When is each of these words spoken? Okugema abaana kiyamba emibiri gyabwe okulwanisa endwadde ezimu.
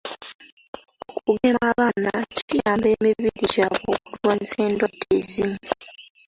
Okugema 1.15 1.63
abaana 1.71 2.11
kiyamba 2.47 2.87
emibiri 2.95 3.29
gyabwe 3.53 3.91
okulwanisa 3.97 4.57
endwadde 4.67 5.05
ezimu. 5.17 5.57